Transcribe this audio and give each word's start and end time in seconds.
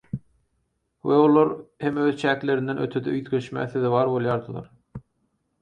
we 1.01 1.11
olar 1.15 1.61
hem 1.83 1.97
öz 2.05 2.17
çäklerinden 2.23 2.77
ötede 2.85 3.13
üýtgeşmä 3.19 3.67
sezewar 3.77 4.11
bolýardylar. 4.15 4.69